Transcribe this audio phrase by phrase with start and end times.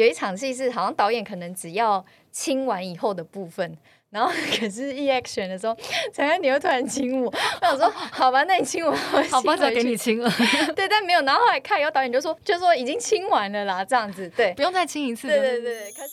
[0.00, 2.02] 有一场戏是好像导演可能只要
[2.32, 3.76] 亲完以后的部分。
[4.08, 5.76] 然后 可是 EX 选的时候，
[6.12, 10.28] 陈安你又突然亲我，我想说好吧，那你亲我，我 好吧，再给你亲了。
[10.74, 11.20] 对，但没有。
[11.20, 15.28] 然后后来看以后，导演就说，就说已经亲完了啦，这样子，对，不用再亲一次。
[15.28, 16.10] 对对对，可是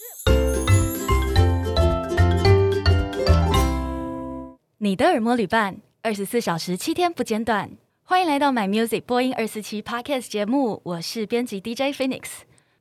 [4.80, 7.72] 你的耳膜旅伴，二十四小时七天不间断，
[8.04, 12.24] 欢迎来到 My Music 播音二四七 Podcast 节目，我是编辑 DJ Phoenix。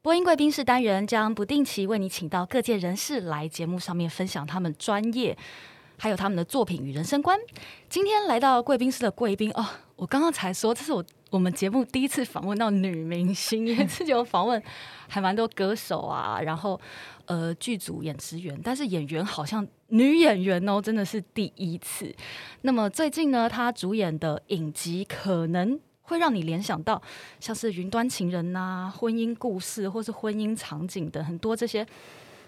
[0.07, 5.37] 播音贵宾室单元将不定期为你请到各界人士来节目上面分享他们专业，
[5.99, 7.37] 还有他们的作品与人生观。
[7.89, 9.67] 今天来到贵宾室的贵宾哦，
[9.97, 14.63] 我刚刚才说这是我我们节目第一次访问到女明星，因为之前有访问
[15.09, 16.81] 还蛮多歌手啊，然后
[17.25, 22.15] 呃剧组演职员，但是演员好像女演员哦，真的是第一次。
[22.61, 25.81] 那么最近呢，她主演的影集可能。
[26.07, 27.01] 会让你联想到
[27.39, 31.87] 像是云端情人呐、啊、婚姻故事，或是婚姻场景的很多这些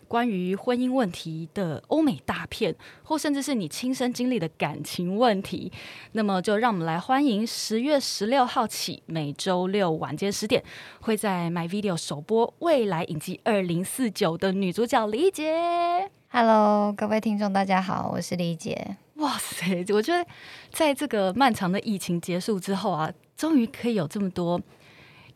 [0.07, 5.71] 关于婚姻问题的欧美大片，或甚至是你亲身经历的感情问题。
[6.13, 10.63] 那么，就让我们来欢迎十月十六号起每周六晚间十点
[11.01, 16.11] 会在 My Video 首播《未来影集二零四九》的女主角李姐。
[16.31, 18.97] Hello，各位听众，大家好，我是李姐。
[19.17, 20.25] 哇塞，我觉得
[20.71, 23.13] 在这个漫长的疫情结束之后啊。
[23.39, 24.61] 终于可以有这么多，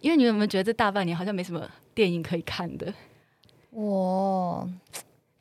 [0.01, 2.93] 因为你有没有觉得这大半年好像没什么电影可以看的？
[3.71, 4.69] 我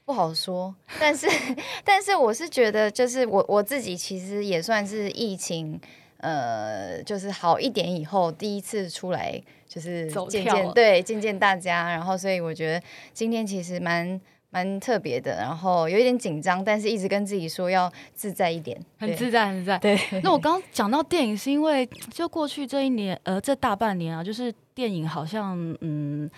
[0.06, 1.28] 不好说，但是
[1.84, 5.82] 但是我是觉得，就是我我自己其实也算是疫情，
[6.18, 14.22] 呃，就是好一点以后第一次出来，就是见见对见见大家，然后所以我觉得今天其实蛮。
[14.52, 19.78] 蛮特别的，然后有一点紧张，但是一直跟自己说要自在一点，很自在，很自在。
[19.80, 26.30] 对，那我刚刚讲到电影，是因为就过去这一年，呃，这大半年啊，就是电影好像，嗯，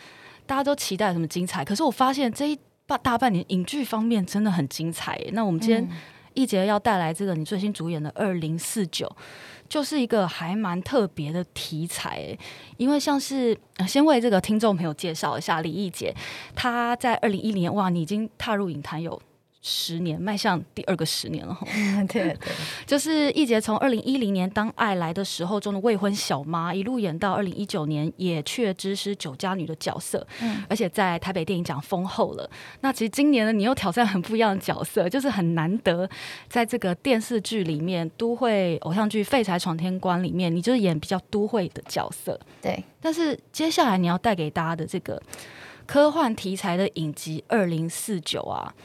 [0.46, 5.20] 大家都期待什么精彩，可是我发现这一半大半年影剧方面真的很精彩。
[5.32, 5.90] 那我们今天
[6.36, 9.08] 一杰要带来这个你最新主演的《二零四九》。
[9.74, 12.38] 就是一个还蛮特别的题材，
[12.78, 13.58] 因为像是
[13.88, 16.14] 先为这个听众朋友介绍一下李易杰，
[16.54, 19.20] 他在二零一零年，哇，你已经踏入影坛有。
[19.66, 21.66] 十年迈向第二个十年了哈，
[22.10, 22.38] 对 对，
[22.86, 32.50] 就是易杰从二零一零年当爱来的时候中的未婚小妈，一路演到二零一九年也确知是酒家女的角色，嗯，而且在台北电影奖封后了。
[32.82, 36.10] 那其实今年呢，你又挑战很不一样的角色，就是很难得
[36.50, 42.84] 在这个电视剧里面，都会偶像剧《废柴闯天关》里面，你就是演比较都会的角色，对。
[43.00, 45.22] 但是接下来你要带给大家的这个
[45.86, 48.76] 科幻题材的影集《二零四九》啊。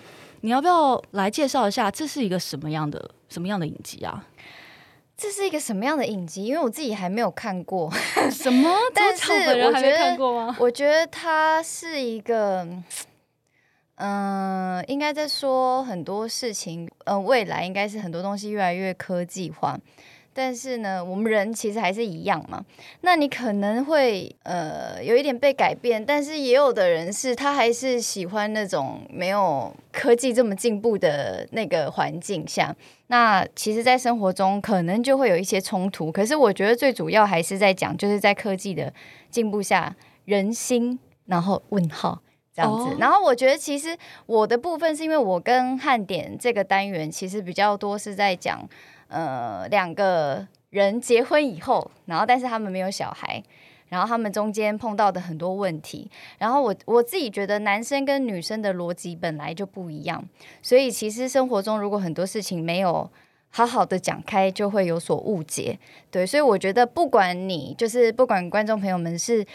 [0.40, 4.24] 你要不要来介绍一下，这是一个什么样的什么样的影集啊？
[5.16, 6.44] 这是一个什么样的影集？
[6.44, 7.90] 因为我自己还没有看过。
[8.30, 8.72] 什么？
[8.94, 9.32] 但是
[9.64, 12.62] 我觉得，我觉得它是一个，
[13.96, 16.84] 嗯、呃，应该在说很多事情。
[17.06, 19.76] 嗯、呃，未来应该是很多东西越来越科技化。
[20.38, 22.64] 但是呢，我们人其实还是一样嘛。
[23.00, 32.72] 那你可能会呃有一点被改变，但是也有的人是他还是喜欢那种没有科技这么进步的那个环境下。
[33.08, 36.12] 那其实，在生活中可能就会有一些冲突。
[36.12, 38.94] 可是我觉得最主要还是在讲，就是在科技的
[39.28, 42.22] 进步下，人心然后问号
[42.54, 42.90] 这样子。
[42.92, 43.02] Oh.
[43.02, 43.96] 然后我觉得其实
[44.26, 48.68] 我的部分是因为我跟汉典这个单元其实比较多是在讲。
[49.08, 53.42] 呃，两个人结婚以后，然后但是他们没有小孩，
[53.88, 60.22] 然后他们中间碰到的很多问题，然后我我自己觉得男生跟女生的逻辑本来就不一样，
[60.62, 63.10] 所以其实生活中如果很多事情没有
[63.50, 65.78] 好好的讲开，就会有所误解，
[66.10, 69.46] 对，所以我觉得不管你就是不管观众朋友们是。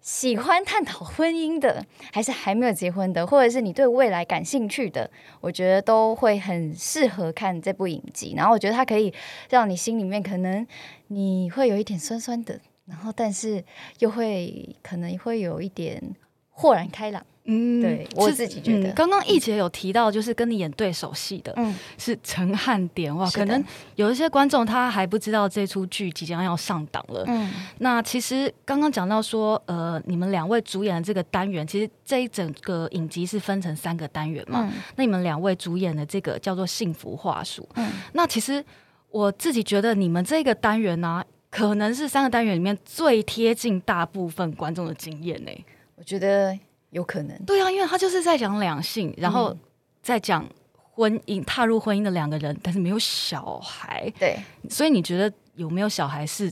[0.00, 5.10] 喜欢探讨婚姻的，还是还没有结婚的，或者是你对未来感兴趣的，
[5.40, 8.34] 我觉得都会很适合看这部影集。
[8.36, 9.12] 然后我觉得它可以
[9.50, 10.66] 让你心里面可能
[11.08, 13.62] 你会有一点酸酸的，然后但是
[13.98, 16.02] 又会可能会有一点
[16.50, 17.24] 豁然开朗。
[17.50, 23.28] 嗯，对我自己觉得，刚刚易姐有提到，就是跟你演对手戏的，嗯，是陈汉典哇。
[23.30, 23.64] 可能
[23.96, 27.24] 有一些观众他还不知道这出剧即将要上档了。
[27.26, 34.68] 嗯，那其实刚刚讲到说，呃，你们两位主演的这个单元，其实这一整个影集是分成三个单元嘛。
[34.70, 37.62] 嗯，那你们两位主演的这个叫做《幸福话术》。
[37.76, 38.62] 嗯，那其实
[39.10, 45.50] 我自己觉得你们这个单元呢，啊，可能是三个单元里面最贴近大部分观众的经验呢。
[45.96, 46.54] 我觉得。
[46.90, 49.56] 有可能，对啊，因为他就是在讲两性，然后
[50.02, 54.10] 在讲婚姻，踏入婚姻的两个人，但是没有小孩。
[54.18, 54.38] 对，
[54.70, 56.50] 所以你觉得有没有小孩是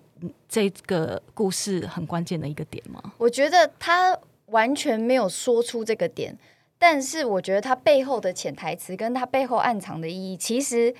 [0.49, 3.03] 这个故事很关键的一个点吗？
[3.19, 4.17] 我觉得他
[4.47, 6.37] 完全没有说出这个点，
[6.79, 10.95] 但是我觉得他背后的潜台词跟他背后暗藏的意义其实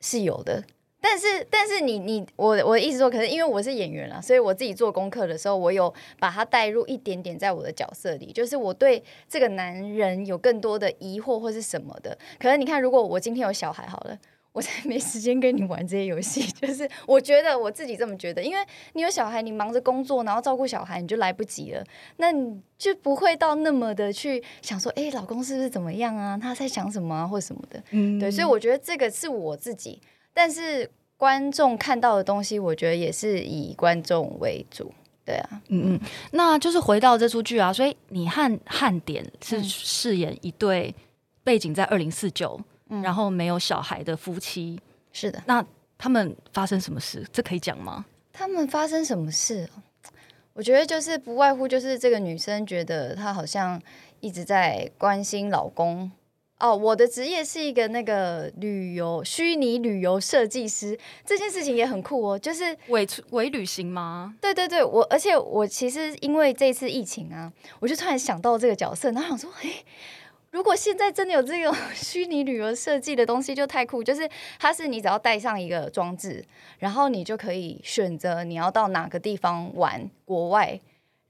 [0.00, 0.64] 是有的。
[1.06, 12.16] 但是，但是你你我我的意思说，可是因为我是演员啦，所以我自己做功课的时候，我有把他带入一点点在我的角色里，就是我对这个男人有更多的疑惑或是什么的。
[12.38, 14.18] 可能你看，如果我今天有小孩好了，
[14.52, 16.40] 我才 没时间跟你玩这些游戏。
[16.58, 18.64] 就是我觉得我自己这么觉得，因为
[18.94, 21.84] 你有小孩，你忙着工作，然后照顾小孩，你就来不及了，
[22.16, 26.38] 那你就不会到那么的去想说，哎，老公是不是怎么样啊？
[26.40, 27.82] 他在想什么啊，或什么的。
[27.90, 30.00] 嗯，对，所以我觉得这个是我自己。
[30.34, 34.92] 但是观众看到的东西，我觉得也是以观众为主，
[35.24, 36.00] 对啊，嗯嗯，
[36.32, 40.94] 那就是回到这出剧啊，所以你和汉典是饰演一对
[41.42, 42.60] 背景在二零四九，
[43.02, 44.78] 然后没有小孩的夫妻，
[45.12, 45.64] 是的，那
[45.96, 47.24] 他们发生什么事？
[47.32, 48.04] 这可以讲吗？
[48.32, 49.70] 他们发生什么事？
[50.52, 53.80] 我觉得就是不外乎就是这个女生觉得她好像
[54.20, 56.10] 一直在关心老公。
[56.60, 64.34] 哦，我的职业是一个那个旅游虚拟旅游设计师，这件事情也很酷哦，就是伪伪旅行吗？
[64.40, 69.84] 对对对，我而且我其实因为这次疫情啊，我就突然想到这个角色，然后想说，哎，
[70.52, 74.26] 如果现在真的有这个 虚拟旅游设计的东西，就太酷，就是
[74.58, 76.42] 它是你只要带上一个装置，
[76.78, 80.80] 然后你就可以选择你要到哪个地方玩，国外。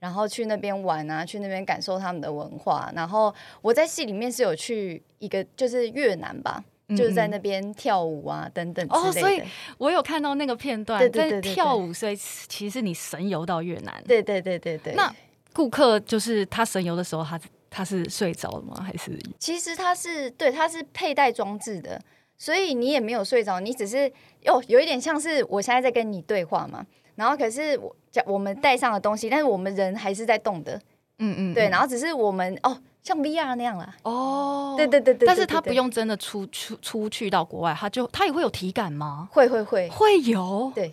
[0.04, 2.92] 然后去那边玩啊，去那边感受他们的文化。
[2.94, 9.08] 然后我在戏里面是有去一个，就是越南吧，嗯、就是在那边跳舞啊等等之类的。
[9.08, 9.42] 哦，所以
[9.78, 14.04] 我有看到那个片段，在跳舞，所以其实你神游到越南。
[14.06, 14.92] 对对对对对。
[14.92, 15.10] 那
[15.54, 17.40] 顾客就是他神游的时候，他
[17.70, 18.78] 他是睡着了吗？
[18.86, 19.18] 还是？
[19.38, 21.98] 其实他是对，他是佩戴装置的，
[22.36, 24.12] 所以你也没有睡着，你只是
[24.44, 26.84] 哦，有一点像是我现在在跟你对话嘛。
[27.16, 27.96] 然后可是我
[28.26, 30.80] 我们带上了东西，但是我们人还是在动的，
[31.18, 31.68] 嗯嗯，对。
[31.68, 33.94] 然后只是我们哦，像 VR 那样啦。
[34.02, 35.26] 哦，对对对对。
[35.26, 39.28] 但是他不用真的出出出去到国外，他就他也会有体感吗？
[39.32, 40.72] 会会会会有。
[40.74, 40.92] 对，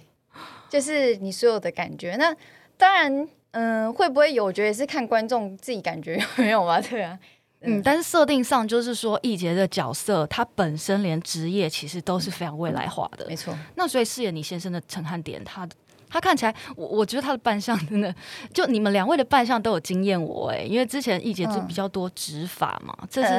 [0.70, 2.16] 就是你所有的感觉。
[2.18, 2.36] 那
[2.78, 4.46] 当然，嗯，会不会有？
[4.46, 6.80] 我觉得也是看观众自己感觉有没有吧。
[6.88, 7.18] 对啊，
[7.62, 7.80] 嗯。
[7.80, 13.26] 嗯，但是设定上就是说，易杰的角色他本身连职业其实都是非常未来化的。
[13.28, 13.58] 没错。
[13.76, 15.68] 那所以饰演你先生的陈汉典，他。
[16.12, 18.14] 他看起来，我我觉得他的扮相真的，
[18.54, 23.34] 就你们两位的扮相都有惊艳我哎，因为之前易姐就比较多直发嘛，嗯、这是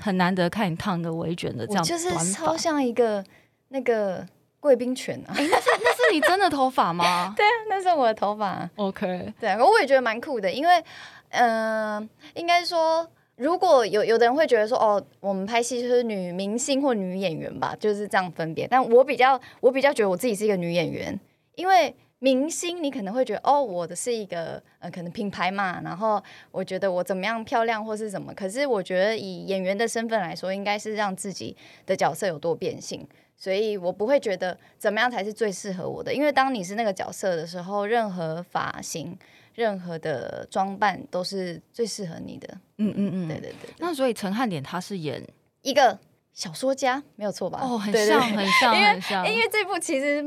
[0.00, 3.24] 很难得看你烫个微卷的这样，就是超像一个
[3.68, 4.26] 那个
[4.60, 5.32] 贵宾犬啊！
[5.34, 7.32] 哎，那是那是你真的头发吗？
[7.34, 8.68] 对啊，那是我的头发。
[8.76, 10.84] OK，对，我也觉得蛮酷的，因为
[11.30, 18.68] 嗯、呃，应该说，如果有有的人会觉得说，哦，我们拍戏就是女明星或女演员吧，就是这样分别。
[18.68, 21.18] 但我比较，我比较觉得我自己是一个女演员，
[21.54, 21.94] 因为。
[22.20, 26.20] 明星，你可能会觉得哦，我的是一个呃，可能品牌嘛，然后
[26.50, 28.34] 我觉得我怎么样漂亮或是什么。
[28.34, 31.56] 可是我觉得以演员的身份来说，应该是让自己
[31.86, 33.06] 的角色有多变性，
[33.36, 36.12] 所以我不会觉得怎么样才是最适合我的。
[36.12, 39.16] 因为当你是那个角色的时候，任何发型、
[39.54, 42.48] 任何的装扮都是最适合你的。
[42.78, 43.74] 嗯嗯嗯，对对对，对。
[43.78, 45.24] 那所以陈汉典他是演
[45.62, 45.96] 一个
[46.32, 47.60] 小说家，没有错吧？
[47.62, 49.28] 哦，很像，很像，很像。
[49.30, 50.24] 因为这部其实。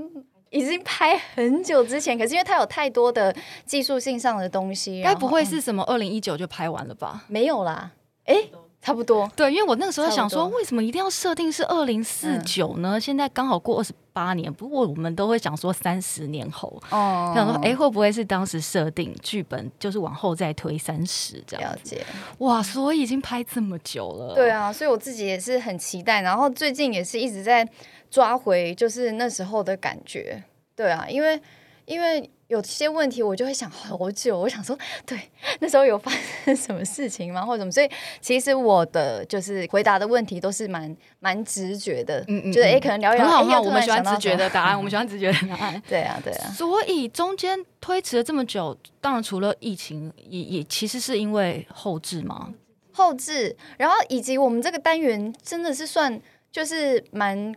[0.51, 7.23] 已经拍很久之前，可是因为它有太多的技术性上的东西，该不会是什么二零一九就拍完了吧？
[7.27, 7.91] 没有啦，
[8.25, 8.51] 哎、欸，
[8.81, 9.29] 差不多。
[9.35, 12.97] 对，因为我那个时候想说，为什么一定要设定是二零四九呢？
[12.97, 21.71] 嗯、现在刚好过二十八年，不过我们都会想说三十年后，哦，想说哎、欸，会不会是当时设定剧本就是往后再推三十这样？
[21.71, 22.03] 了解。
[22.39, 24.33] 哇，所以已经拍这么久了。
[24.33, 27.67] 对啊，所以我自己也是很期待，然后最近也是一直在。
[28.11, 30.43] 抓回就是那时候的感觉，
[30.75, 31.41] 对啊，因为
[31.85, 35.17] 因为有些问题我就会想好久，我想说，对，
[35.61, 36.11] 那时候有发
[36.43, 37.71] 生 什么事情吗，或者什么？
[37.71, 37.89] 所以
[38.19, 46.49] 其实我的就是回答的问题都是蛮蛮直觉的，嗯嗯，觉得哎，可能聊一聊，很好嘛， 我们喜欢直觉的答案，我们喜欢直觉的答案，对啊，对啊。
[46.51, 52.53] 所以中间推迟了这么久，当然除了疫情，也也其实是因为后置嘛，
[52.91, 57.55] 后置，然后以及我们这个单元真的是算就是蛮。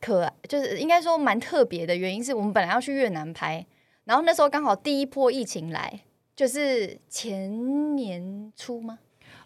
[0.00, 3.64] 可爱就是应该说蛮特别的原因是我们本来要去越南拍，
[4.04, 6.00] 然后那时候刚好第一波疫情来，
[6.36, 8.98] 就是前年初吗？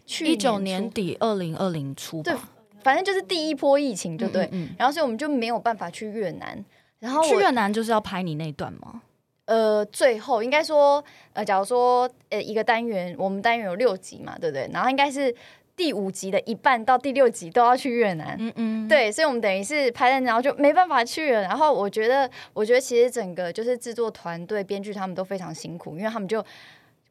[0.04, 2.38] 去一九年底二零二零初吧，对，
[2.82, 4.44] 反正就是第一波疫情，就对。
[4.46, 6.64] 嗯嗯嗯，然后所以我们就没有办法去越南。
[6.98, 9.02] 然后去越南就是要拍你那段吗？
[9.44, 14.68] 呃，最后应该说，呃，假如说呃一个单元，我们单元有六集嘛，对不对？
[14.72, 15.34] 然后应该是。
[15.78, 21.42] 第五集的一半到第六集都要去越南，嗯嗯，对，所以我们等于是拍了，然后就没办法去了。
[21.42, 26.44] 然后我觉得，我觉得其实整个就是制作团队、编剧他们都非常辛苦，因为他们就，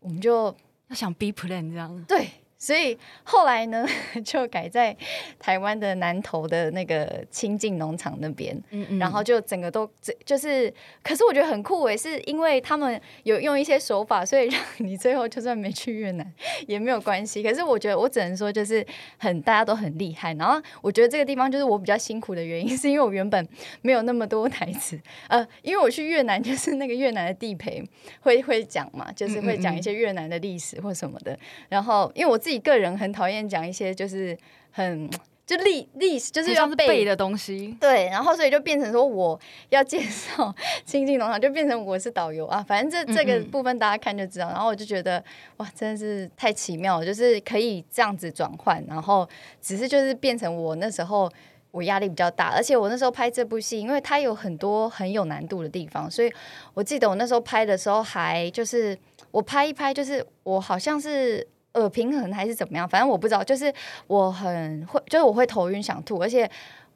[0.02, 0.54] 我们就
[0.90, 2.04] 要想 B plan 这样。
[2.06, 2.28] 对。
[2.60, 3.88] 所以后来呢，
[4.26, 4.96] 就改在
[5.38, 9.88] 台湾的南投的那个清境农场那边，嗯嗯，然后就整个都
[10.26, 10.74] 就是，
[11.04, 16.34] 可是我觉得很酷诶，是因为他们有用一些手法，所以让你最后就算没去越南
[16.66, 17.44] 也没有关系。
[17.44, 18.84] 可是我觉得我只能说就是
[19.18, 20.34] 很大家都很厉害。
[20.34, 23.48] 然后我觉得这个地方就是我比较辛苦的原因， 是因为我原本
[23.84, 27.84] 没有那么多台词，呃，因为我去越南就是那个越南的地陪
[28.22, 31.38] 会会讲嘛，就是会讲一些越南的历史或什么的。
[31.70, 32.36] 然后因为我。
[32.48, 34.38] 自己个人很讨厌讲一些就是
[34.72, 35.10] 很
[35.46, 39.38] 就历历史就是要背，背的东西，对，然后所以就变成说我
[39.68, 42.64] 要介绍清境农场，就变成我是导游啊。
[42.66, 44.48] 反正这这个部分大家看就知道。
[44.48, 45.22] 嗯嗯，然后我就觉得
[45.58, 49.28] 哇，真的是太奇妙了，就是可以这样子转换，然后
[49.62, 51.30] 只是就是变成我那时候
[51.72, 56.32] 我压力比较大，而且我那时候拍这部戏，因为它有很多很有难度的地方，所以
[56.74, 58.98] 我记得我那时候拍的时候还就是
[59.32, 61.46] 我拍一拍，就是我好像是。
[61.78, 62.90] 呃，平衡还是怎么样？
[62.90, 63.72] 反正我不知道，就是
[64.08, 66.50] 我很会，就是我会头晕想吐，而且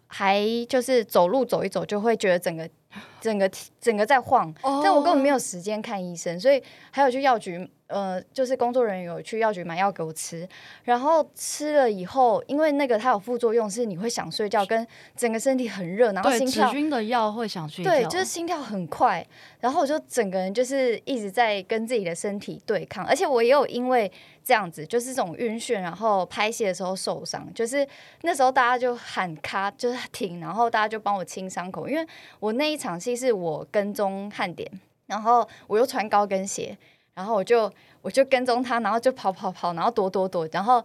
[0.08, 2.68] 还就是走路走一走就会觉得整个
[3.20, 4.52] 整个整个在晃，
[4.84, 7.70] 但我根本没有时间看医生，所以还有去药局。
[7.92, 10.48] 呃，就是工作人员有去药局买药给我吃，
[10.84, 16.72] 然后吃了以后，因为那个它有副作用，是你会想睡觉，跟整个身体很热，然后心跳。
[16.72, 17.92] 止晕的药会想睡觉。
[17.92, 19.26] 对，就是心跳很快，
[19.60, 24.10] 然后我就整个人就是一直在跟自己的身体对抗，而且我也有因为
[24.44, 27.86] 这样子，就是这种晕眩，然后拍戏的时候受伤，就是
[28.22, 32.08] 那时候大家就喊咔，就是停，然后大家就帮我清伤口，因为
[32.40, 34.70] 我那一场戏是我跟踪汉典，
[35.08, 36.78] 然后我又穿高跟鞋。
[37.14, 40.84] 然后我就我就跟踪他，然后就跑跑跑，然后躲躲躲，然后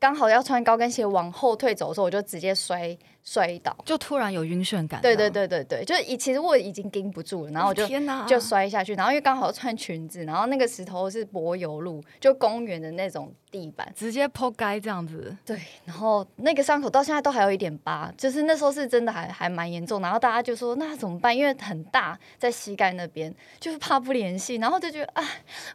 [0.00, 5.00] 刚好要穿高跟鞋往后退走的时候，我就直接摔摔倒，就突然有晕眩感。
[5.02, 15.36] 对对对对对，就其实我已经盯不住了，然后我就天哪就摔下去，然后因为刚好穿裙子，然后那个石头是柏油路，就公园的那种地板，直接扑街这样子。
[15.44, 21.36] 对，然后那个伤口到现在都还有一点疤，就是那时候是真的还还蛮严重，然后大家就说那怎么办？
[21.36, 25.24] 因为很大，在膝盖那边，就是怕不联系，然后就觉得啊，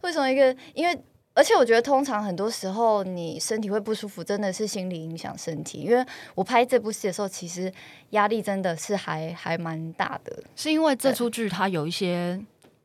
[0.01, 0.98] 为什么一个因为。
[1.34, 5.80] 而且我觉得，通常很多时候你身体会不舒服，真的是心理影响身体。
[5.80, 7.72] 因为我拍这部戏的时候，其实
[8.12, 10.44] 压力真的是还还蛮大的。
[10.56, 12.40] 是因为这出剧它有一些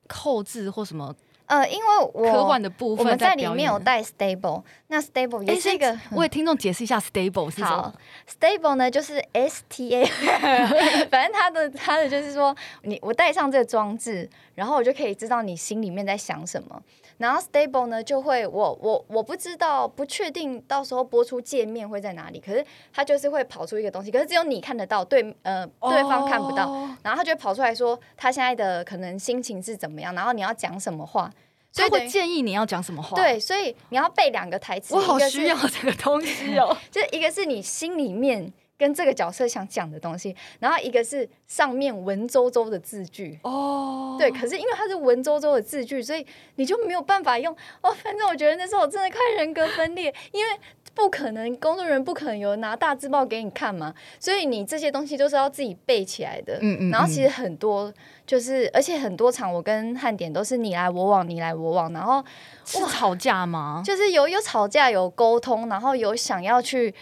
[0.09, 1.15] 后置或什么？
[1.45, 7.95] 呃，因为我科幻的部分，我们在里面有带 stable，那 stable 也是一个，欸、为听众解释一下 stable 是什么
[8.39, 10.05] ？，stable 呢就是 S T A，
[11.11, 16.83] 反正它的它的就是说，你我带上这个装置，然后我就可以知道你心里面在想什么。
[17.19, 31.31] 然后 stable 呢就会，我我我不知道，不确定到时候播出界面会在哪里，可是它就是会跑出一个东西，可是只有你看得到，对，呃，对方看不到，哦、然后他就会跑出来说他现在的可能心情是怎么样，然后你要讲什么话。
[31.71, 33.15] 所以会建议你要讲什么话？
[33.15, 34.95] 对，所以你要背两个台词。
[34.95, 36.75] 我好需要这个东西哦。
[36.91, 43.39] 就一个是你心里面跟这个角色想讲的东西，然后一个是上面文绉绉的字句。
[43.43, 44.17] 哦。
[44.19, 47.55] 对，可是因为它是文绉绉的字句，所以你就没有办法用。
[47.83, 50.59] 哦，反正我觉得那时候我真的快人格分裂，因为。
[50.95, 56.55] 不可能，工作人员不可能有拿大字报给你看嘛，所以你这些东西都是要自己背起来的。
[56.55, 56.91] 嗯，嗯嗯。
[56.91, 57.93] 然后其实很多
[58.27, 62.25] 就是，而且很多场我跟汉典都是你来我往，你来我往，然后
[62.65, 63.81] 是吵架吗？
[63.87, 66.93] 就是有有吵架，有沟通，然后有想要去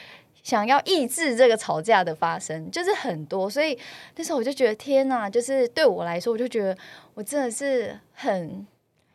[0.47, 3.51] 想要抑制这个吵架的发生，就是很多。
[3.51, 3.77] 所以
[4.15, 6.79] 那时候我就觉得天呐，就是对我来说，我就觉得
[7.15, 8.65] 我真的是很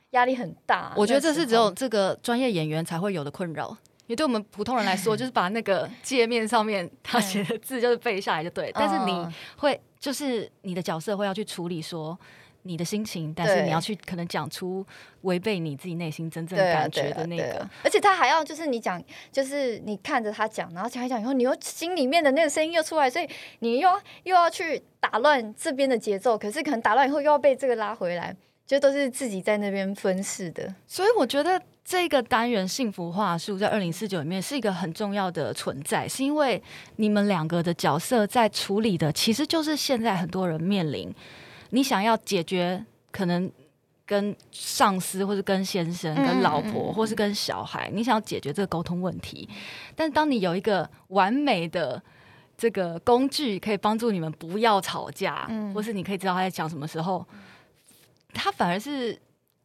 [0.09, 0.91] 压力很大。
[0.97, 3.77] 我觉得这是只有这个专业演员才会有的困扰。
[4.07, 8.69] 也对我们普通人来说， 就是把那个界面上面他写的字就是背下来就对。
[8.73, 12.19] 但是你会，就是你的角色会要去处理说
[12.63, 14.85] 你的心情，但是你要去可能讲出
[15.21, 17.67] 违背你自己内心真正感觉的那个。
[17.83, 19.01] 而且他还要就是你讲，
[19.31, 23.27] 就是你看着他讲，然后讲一讲以后，你又心里面的那个声音又出来，所以
[23.59, 26.37] 你又要又要去打乱这边的节奏。
[26.37, 30.73] 可是可能打乱以后又要被这个拉回来，就都是自己在那边分饰的。
[30.87, 31.61] 所以我觉得。
[31.83, 36.61] 这个单元幸福话术在二零四九里面是一个很重要的存在，是因为
[36.97, 41.13] 你们两个的角色在处理的，其实就是现在很多人面临，
[41.71, 43.51] 你想要解决可能
[44.05, 49.49] 跟上司或是跟先生、跟老婆或是跟小孩，你想要解决这个沟通问题，
[49.95, 52.01] 但当你有一个完美的
[52.55, 57.27] 这个工具可以帮助你们不要吵架，或是你可以知道他在讲什么时候，
[58.33, 59.19] 他反而是。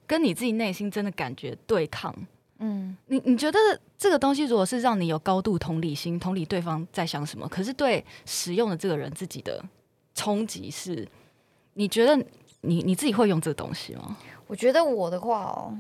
[0.09, 2.15] 跟你自己内心真的感觉对抗，
[2.61, 3.59] 嗯，你你觉得
[3.99, 9.61] 这个东西如果是让你有高度同理心，同理对方在想什么，可是对使用的这个人自己的
[10.15, 11.05] 冲击是，
[11.79, 12.17] 你觉得
[12.63, 14.17] 你你自己会用这个东西吗？
[14.47, 15.77] 我觉得我的话哦，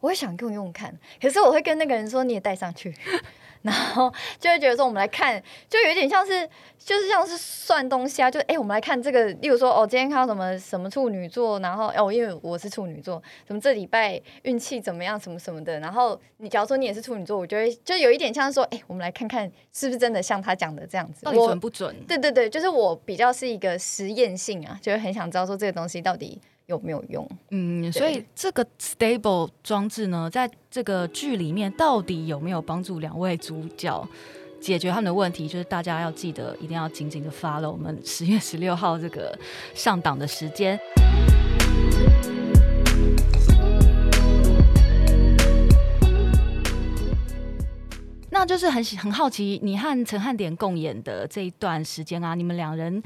[0.00, 2.94] 我会想用用看，可是我会跟那个人说你也带上去。
[3.62, 6.48] 然后就会觉得说，我们来看，就有点像是，
[6.78, 15.78] 就是像是算东西啊，就哎，我们来看这个，例如说，哦，今天看到什么什么处女座，然后哦，因为我是处女座，什么这礼拜运气怎么样，什么什么的。
[15.80, 21.94] 然后你假如说你也是处女座，我觉得就有一点像是说，哎，我们来看看是不是真的像他讲的这样子，到底准不准？
[22.06, 26.40] 对对对，就是我比较是一个实验性啊，就是很想知道说这个东西到底。
[26.70, 27.28] 有没有用？
[27.50, 34.08] 嗯，所以这个 stable 装置呢，在这个剧里面到底有没有帮助两位主角
[34.60, 35.48] 解决他们的问题？
[35.48, 39.36] 就是大家要记得，一定要紧紧的 follow 我们十月十六号这个
[39.74, 40.78] 上档的时间。
[48.30, 53.02] 那就是很很好奇，你和陈汉典共演的这一段时间啊，你们两人。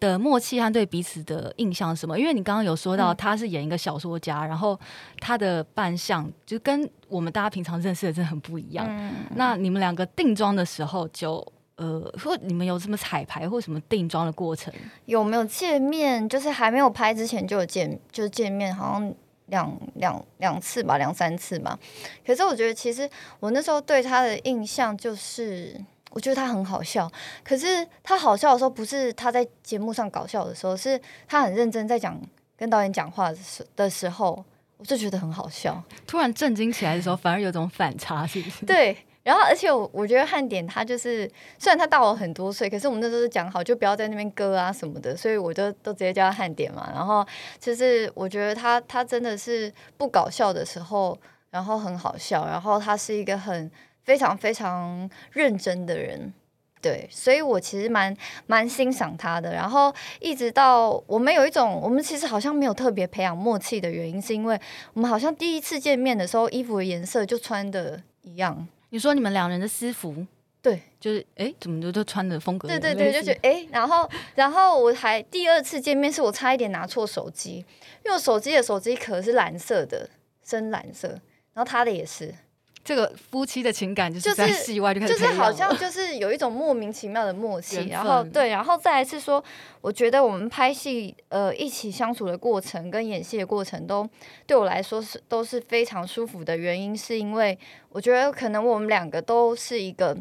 [0.00, 2.18] 的默契和对彼此的印象是什么？
[2.18, 4.78] 因为你刚刚有说到他是演一个小说家，嗯、然后
[5.18, 8.86] 他的扮相就跟我们大家平常认识的真的很不一样。
[8.88, 11.44] 嗯、那你们两个定妆的时候就
[11.76, 14.72] 呃，或你们有什么彩排或什么定妆的过程？
[15.06, 16.28] 有没有见面？
[16.28, 19.14] 就是还没有拍之前就有见，就是见面，好像
[19.46, 21.78] 两两两次吧，两三次吧。
[22.26, 23.08] 可是我觉得其实
[23.40, 25.74] 我那时候对他的印象就是。
[26.10, 27.10] 我觉得他很好笑，
[27.44, 32.18] 可是他好笑的时候不是他在节目上搞笑的时候，是他很认真在讲
[32.56, 34.44] 跟导演讲话的时的时候，
[34.78, 35.82] 我就觉得很好笑。
[36.06, 38.64] 突然震惊起来的时候，反而有种反差，是不是？
[38.64, 38.96] 对。
[39.24, 46.90] 然后，而且我我觉得汉典他就是，虽然他大我很多岁，可是我们那时候是讲好就不要在那边割啊什么的，所以我就都直接叫他汉典嘛。
[46.94, 47.26] 然后
[47.60, 51.18] 就是我觉得他他真的是不搞笑的时候，
[51.50, 53.70] 然后很好笑，然后他是一个很。
[54.08, 56.32] 非常非常认真的人，
[56.80, 59.52] 对，所以我其实蛮蛮欣赏他的。
[59.52, 64.58] 然后一直到我们有一种，我们其实好像没有特别培养默契的原因，是因为
[64.94, 68.66] 我们好像第一次见面的时候，衣服的颜色就穿的一样。
[68.88, 70.26] 你说你们两人的私服，
[70.62, 72.66] 对，就是哎，怎么都都穿的风格？
[72.66, 77.56] 对对对，就觉得哎，然后然后我还第二次见面是我差一点拿错手机，
[78.06, 80.08] 因为我手机的手机壳是蓝色的，
[80.42, 81.08] 深蓝色，
[81.52, 82.34] 然后他的也是。
[82.88, 89.44] 这个夫妻的情感就是在戏外就开始，就是好像就是有一种莫名其妙的默契，然后对，然后再来是说，
[89.82, 94.08] 我觉得我们拍戏呃一起相处的过程跟演戏的过程都
[94.46, 97.58] 对我来说是都是非常舒服的原因，是因为
[97.90, 100.16] 我觉得可能我们两个都是一个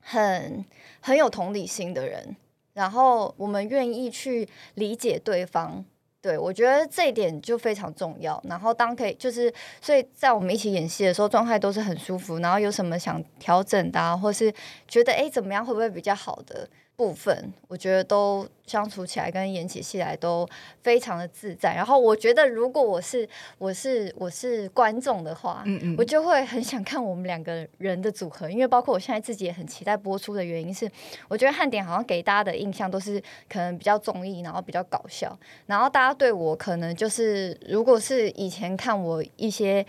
[0.00, 0.64] 很
[1.00, 2.34] 很有同理心的人，
[2.72, 5.84] 然后我们愿意去理解对方。
[6.20, 8.42] 对，我觉得这一点就非常重要。
[8.48, 12.38] 然后当可以就是，所以在我们一起演戏的时候，状态都是很舒服。
[12.40, 14.52] 然后有什么想调整的，或是
[14.88, 16.68] 觉得哎怎么样会不会比较好的？
[16.98, 20.44] 部分我觉得都相处起来跟演起戏来都
[20.82, 21.72] 非常的自在。
[21.72, 28.50] 然后我觉得如果我是我是我是观众的话，嗯嗯，我就会很想看我们两个人的组合。
[28.50, 30.90] 因为包括我现在自己也很期待播出的原因是，
[31.28, 35.38] 我觉得汉典好像给大家的印象都是可能比较综艺，然后比较搞笑。
[35.66, 39.86] 然后大家对我可能就是，如果是以前看我一些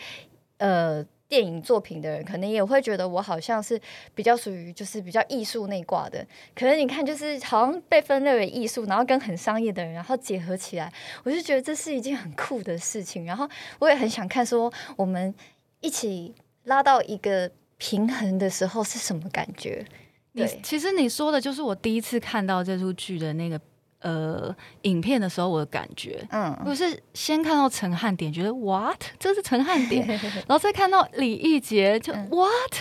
[0.60, 1.04] 呃。
[1.30, 3.80] 电影作品的人可能也会觉得我好像是
[4.16, 10.92] 比较属于就是比较艺术那挂的，可能你看就是好像被分类为艺术，然后跟很商业的人然后结合起来，
[11.24, 13.26] 我就觉得这是一件很酷的事情。
[13.26, 15.34] 然后我也很想看说我们
[15.82, 19.86] 一起拉到一个平衡的时候是什么感觉。
[20.32, 23.62] 你其实你说的就是我第一次看到这出剧的那个。
[24.02, 30.08] 呃，影片的时候我的感觉，嗯，我是先看到陈汉典，觉得 what，这是陈汉典，
[30.48, 32.74] 然后再看到李易杰，就 what，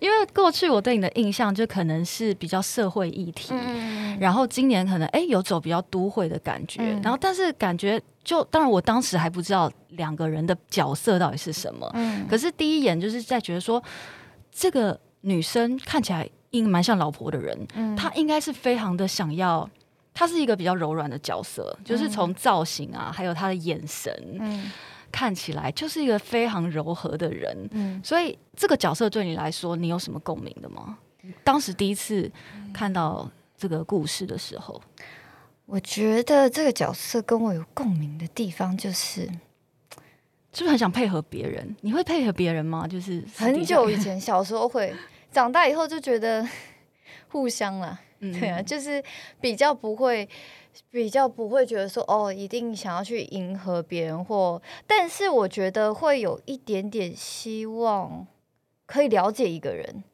[0.00, 13.82] 因为过去我对你的印象就可能是比较社会议题，嗯，然后今年可能哎有走比较都会的感觉，嗯，然后但是感觉就当然我当时还不知道两个人的角色到底是什么，嗯，可是第一眼就是在觉得说
[14.52, 19.66] 这个女生看起来应该蛮像老婆的人，嗯，她应该是非常的想要。
[20.20, 24.70] 他是一个比较柔软的角色，就是从造型啊，还有他的眼神，嗯，
[25.10, 27.56] 看起来就是一个非常柔和的人。
[27.70, 30.98] 嗯，所以这个角色对你来说，你有什么共鸣的吗？
[31.42, 32.30] 当时第一次
[32.70, 34.78] 看到这个故事的时候，
[35.64, 39.22] 我觉得这个角色跟我有共鸣的地方，就是
[40.52, 41.74] 是不是很想配合别人？
[41.80, 42.86] 你会配合别人吗？
[42.86, 44.94] 就是很久以前小时候会，
[45.32, 46.46] 长大以后就觉得
[47.28, 47.80] 互相
[48.20, 49.02] 对啊，就是
[49.40, 50.28] 比较不会，
[50.90, 58.26] 比较不会觉得说哦，一定想要去迎合别人或，但是我觉得会有一点点希望
[58.84, 60.04] 可以了解一个人，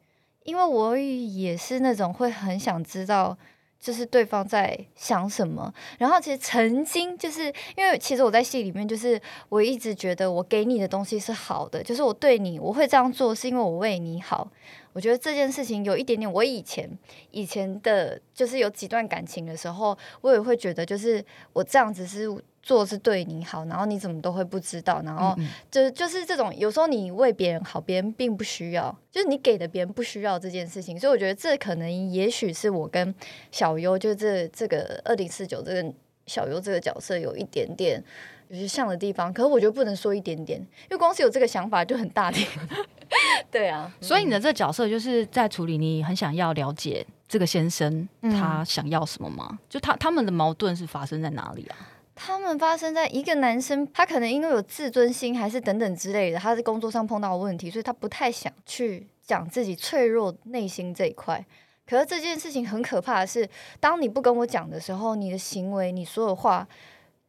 [0.43, 3.37] 因为我也是那种会很想知道
[3.77, 5.73] 就是对方在想什么。
[5.99, 14.49] 然后其实曾经就是因为其实我在戏里面就是我一直觉得我给你的东西是好的，就是我对你我会这样做是因为我为你好。
[14.97, 16.89] 我觉得这件事情有一点点，我以前
[17.29, 22.27] 以前的，就是有几段感情的时候，我也会觉得，就是我这样子是
[22.63, 25.37] 做是对你好，然后你怎么都会不知道，然后
[25.69, 33.13] 就就是这种，有时候你为别人好，别人并不需要，就是你给的别人不需要这件事情，所以我觉得这可能也许是我跟
[33.51, 35.93] 小优，就这这个二零四九这个
[36.25, 38.03] 小优这个角色有一点点
[38.49, 42.47] 就是像的地方，可是我觉得不能说一点点，因为光是有这个想法就很大点。
[43.51, 49.47] 对啊，所以你的这个角色就是在处理你很想要了解这个先生他想要什么吗？
[49.51, 51.75] 嗯、就他他们的矛盾是发生在哪里啊？
[52.13, 61.45] 他们发生在一个男生，他可能因为有自尊心，还是等等之类的，他在工作上碰到的问题，所以他不太想去讲自己脆弱内心这一块。
[61.87, 63.47] 可是这件事情很可怕的是，
[63.79, 66.67] 当你不跟我讲的时候，你的行为，你说的话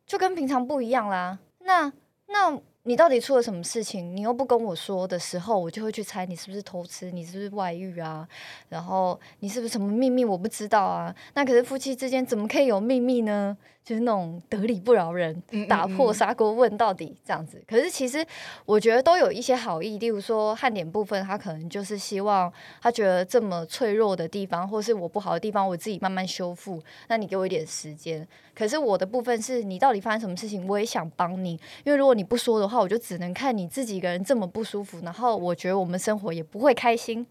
[0.09, 1.39] 就跟平常不一样啦。
[1.61, 1.93] 那
[2.27, 2.61] 那。
[2.85, 4.17] 你到底出了什么事情？
[4.17, 8.27] 你又不跟我说的时候，我就会去猜你是不是偷吃，你是不是外遇啊？
[8.71, 11.15] 然后你是不是什么秘密我不知道啊？
[11.35, 13.55] 那可是夫妻之间怎么可以有秘密呢？
[13.85, 17.63] 就是那种得理不饶人，打破砂锅问到底这样子。
[17.67, 18.23] 可是其实
[18.67, 26.83] 我觉得都有一些好意，例如说汉典部分，他可能就是希望他觉得这么脆弱的地方，或是我不好的地方，我自己慢慢修复。
[27.09, 28.29] 那你给我一点时间。
[28.55, 31.53] 可是我的部分是你到底发生什么事情，我也想帮你。
[31.85, 37.27] 因为如果你不说的话，我就只能看你自己一个人这么不舒服，然后我觉得我们生活也不会开心。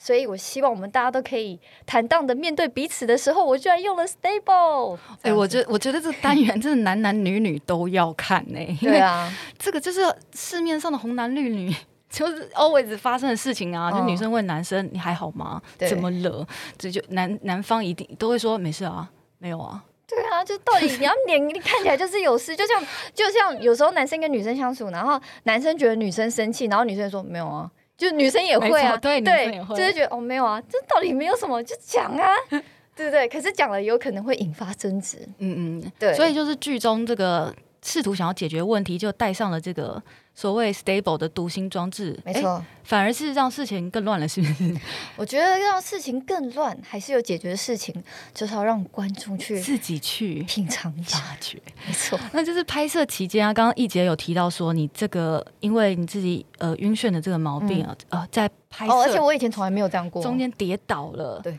[0.00, 4.96] 所以，我希望我们大家都可以坦荡的面对彼此的时候，我居然用了 stable。
[5.22, 8.76] 哎、欸，我觉得，我觉得这个单元真的男男女女都要看呢、欸。
[8.80, 10.00] 对啊， 这个就是
[10.34, 11.74] 市面上的红男绿女，
[12.08, 13.90] 就是 always 发生的事情啊。
[13.90, 15.60] 就女生问男生：“你还好吗？
[15.78, 16.46] 怎么了？”
[16.78, 22.80] 这就男男方一定都会说：“没事啊，没有啊。”对啊，就到底你要脸你看起来就是有事，就像
[23.12, 32.32] 就像有时候男生跟女生相处，然后男生觉得女生生气，然后女生说：“没有啊。”就女生也会啊，对，对，女生也会，就是觉得哦，没有啊，这到底没有什么，就讲啊，
[32.96, 33.28] 对不对？
[33.28, 36.14] 可是讲了有可能会引发争执，嗯嗯，对。
[36.14, 40.02] 所以就是剧中这个试图想要解决问题，就带上了这个。
[40.38, 44.80] 所谓 stable 的读心装置，没错，反而是让事情更乱了，是不是？
[45.18, 47.92] 我觉得让事情更乱，还是有解决的事情，
[48.32, 51.60] 就是要让观众去自己去品尝、发掘。
[51.84, 61.58] 没错，那就是拍摄期间啊，刚刚易杰有提到说，你这个因为你自己呃晕眩的这个毛病啊，嗯、呃，在拍摄、哦，而且我以前从来没有这样过，中间跌倒了，对。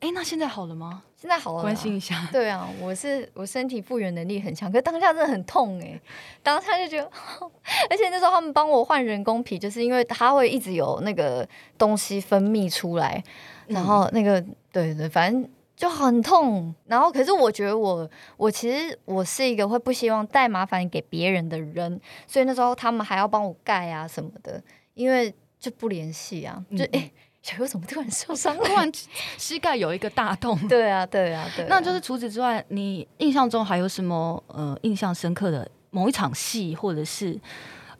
[0.00, 1.02] 哎，那现在好了吗？
[1.16, 2.28] 现在好了，关心一下。
[2.30, 5.98] 对啊，我是我身体复原能力很强，可是当下真的很痛哎，
[6.42, 7.10] 当下就觉得，
[7.88, 11.48] 而且那时候他们帮我换人工皮，就是因为它会一直有那个
[11.78, 13.24] 东西分泌出来，
[13.66, 16.74] 然后那个、嗯、对对，反正就很痛。
[16.86, 27.00] 然后可是我觉得我我其实我是一个会不希望带麻烦给别人的人，所以那时候他们还要帮我盖啊什么的，因为就不联系啊，就哎。
[27.02, 27.10] 嗯
[27.46, 28.64] 小优怎么突然受伤了？
[28.64, 28.90] 突然
[29.38, 30.58] 膝盖有一个大洞。
[30.66, 31.68] 对啊，对啊，对啊。
[31.70, 37.40] 那就是除此之外，你印象中还有什么呃印象深刻的某一场戏，或者是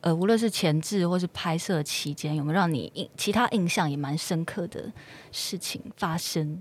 [0.00, 4.92] 呃无论是前置或是拍摄期间，有没有让你印其他印象也蛮深刻的
[5.30, 6.60] 事情发生？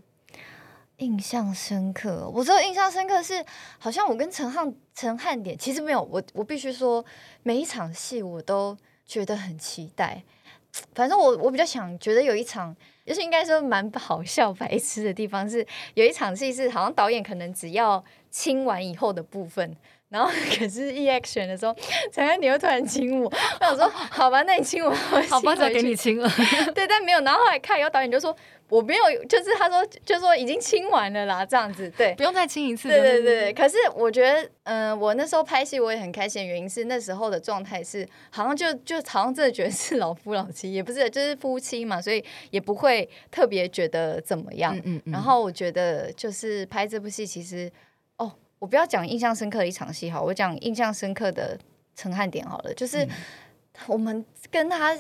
[0.98, 3.44] 印象深刻，我知道印象深刻是
[3.80, 7.04] 好像我跟陈汉陈汉典其实没有，我我必须说
[7.42, 10.24] 每一场戏我都觉得很期待。
[10.94, 19.76] 反正我我比较想觉得有一场，就是应该说蛮好笑白痴的地方是，有一场戏是好像导演可能只要亲完以后的部分，
[20.16, 21.76] 然后 可是 E action 的时候，
[22.12, 24.90] 陈安你又突然亲我，我想说好吧，那你亲我，
[25.30, 26.30] 好吧，再给你亲了，
[26.74, 28.36] 对，但没有，然后后来看以后导演就说。
[28.68, 32.90] 我没有，就是他说，就说已经亲完了啦，这样子，对，不用再亲一次。
[32.90, 44.76] 对对对，可是我觉得，嗯、呃，我那时候拍戏我也很开心的原因是那时候的状态是，好像就就好像真的觉得是老夫老妻，也不是，就是夫妻嘛，所以也不会特别觉得怎么样。
[44.78, 45.14] 嗯嗯嗯。
[45.14, 47.85] 然后我觉得就是拍这部戏，其实哦，
[48.60, 51.58] 我不要讲印象深刻的一场戏好，我讲印象深刻的
[51.96, 53.08] 陈汉典好了，就是
[53.88, 54.98] 我们跟他。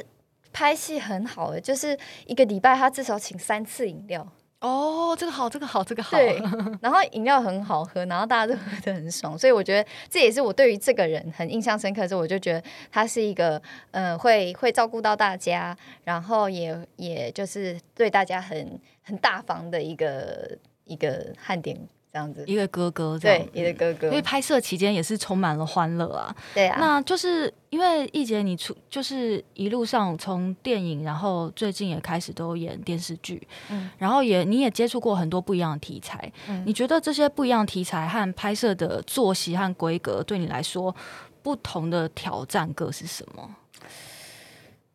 [0.58, 4.26] 拍戏很好的，就是一个礼拜他至少请三次饮料。
[4.62, 6.18] 哦，这个好，这个好，这个好。
[6.18, 6.42] 对，
[6.82, 12.08] 然后饮料很好喝，然后大家都喝得很爽，所以我觉得这也是我对于这个人很印象深刻的。
[12.08, 21.78] 所以我就觉得他是一个，嗯、呃，会会照顾到大家，然后也也就是对大家很很大方的一个一个汉典。
[22.16, 24.08] 这样子，一个哥哥这样，对，一个哥哥。
[24.08, 26.34] 因为拍摄期间也是充满了欢乐啊。
[26.54, 36.32] 对啊，那就是因为易杰，你出就是一路上从电影，然后最近也开始都演电视剧，嗯，然后也你也接触过很多不一样的题材。
[36.48, 40.96] 嗯，你觉得这些不一样的题材和拍摄的作息和规格，对你来说
[41.44, 43.56] 不同的挑战各是什么？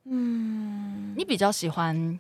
[0.05, 2.19] 嗯，你比较喜欢？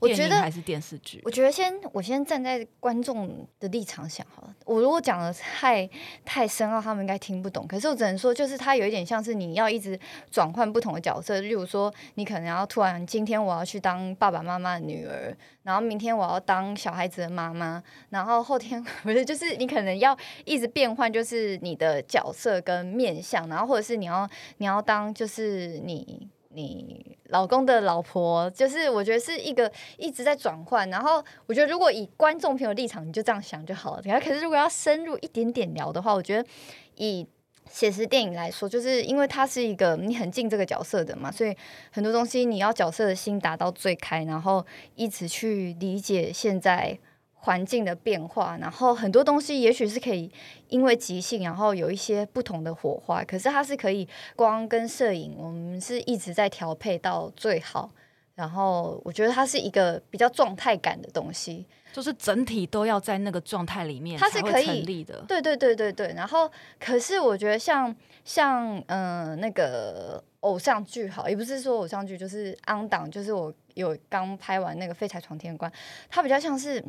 [0.00, 1.20] 我觉得还是电视剧。
[1.24, 4.54] 我觉得先我先站在观众的立场想好了。
[4.64, 5.88] 我如果讲的太
[6.24, 7.66] 太深奥，他们应该听不懂。
[7.66, 9.98] 可是我只能说，就是它有一点像是你要一直
[10.30, 11.40] 转换不同的角色。
[11.40, 26.28] 例如说，你可能要突然今天我要去当爸爸妈妈的女儿，然后明天我要当小孩子的妈妈，然后后天 不是就是你可能要一直变换，就是你的角色跟面相，然后或者是你要你要当就是你。
[26.50, 30.88] 你老公的老婆，就是我觉得是一个一直在转换。
[30.90, 34.02] 然后我觉得，如果以观众朋友立场，你就这样想就好了。
[34.04, 36.48] 然后可是如果要深入一点点聊的话，我觉得
[36.96, 37.26] 以
[37.70, 41.54] 写实电影来说，就是因为它是一个你很近这个角色的嘛，所以
[41.92, 46.98] 很多东西你要角色的心达到最开，然后一直去理解现在。
[47.40, 50.30] 环境的变化，然后很多东西也许是可以
[50.68, 53.22] 因为即兴，然后有一些不同的火花。
[53.24, 57.90] 可是它是可以光跟摄影，我们是一直在调配到最好。
[58.34, 65.24] 然后我觉得它是一个比较状态感的东西，就是整体都要在那个状态里面，它是可以成立的。
[65.26, 66.12] 对对对对对。
[66.14, 75.68] 然后，可是我觉得像像嗯、呃、那个偶像剧好，也不是说偶像剧，就是 on 档，就是我有刚拍完那个《废柴闯天关》，
[76.08, 76.84] 它比较像是。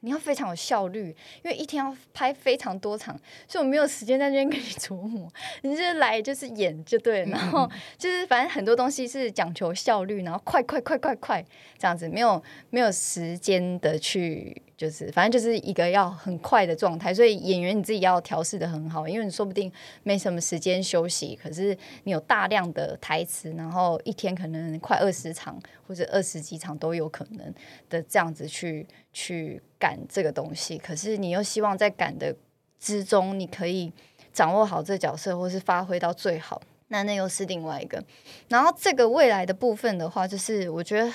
[0.00, 5.30] 你要非常有效率，因为一天要拍非常多场，所以我没有时间在那边跟你琢磨，
[5.62, 11.44] 你就来就是演就对了，然后就是反正很多东西是讲求效率，然后快快快快快
[11.78, 14.62] 这样子，没有没有时间的去。
[14.80, 19.70] 就是，反正就是一个要很快的状态，所以演员你自己要调试的很好，因为你说不定
[20.04, 27.52] 没什么时间休息，可是你有大量的台词，然后一天可能快二十场或者二十几场都有可能
[27.90, 32.34] 的这样子去去赶这个东西，可是你又希望在赶的
[32.78, 33.92] 之中，你可以
[34.32, 38.02] 掌握好这角色，或是发挥到最好，那那又是另外一个。
[38.48, 41.12] 然后这个未来的部分的话，就是我觉得，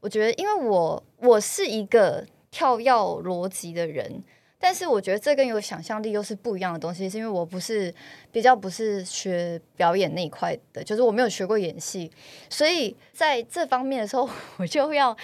[0.00, 2.26] 我觉得，因为我我是一个。
[2.48, 4.24] 跳跃逻辑的人，
[4.58, 7.94] 但是我觉得这跟有想象力又是不一样的东西，是因为我不是
[8.32, 12.10] 比较不是学表演那一块的，就是我没有学过演戏，
[12.48, 15.14] 所以在这方面的时候， 我就要，